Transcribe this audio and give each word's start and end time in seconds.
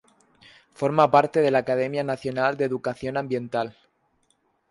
Forma 0.73 1.11
parte 1.11 1.41
de 1.41 1.51
la 1.51 1.59
Academia 1.59 2.03
Nacional 2.03 2.57
de 2.57 2.65
Educación 2.65 3.17
Ambiental. 3.17 3.77